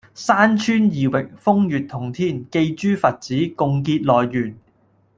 [0.15, 4.57] 山川異域，風月同天，寄諸佛子，共結來緣